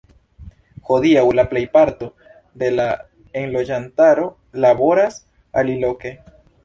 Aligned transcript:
Hodiaŭ 0.89 1.25
la 1.39 1.43
plejparto 1.51 2.07
de 2.63 2.69
la 2.77 2.87
enloĝantaro 3.43 4.27
laboras 4.67 5.21
aliloke. 5.65 6.15